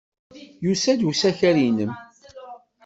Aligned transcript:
Yusa-d 0.65 1.01
usakal-nnem. 1.09 1.91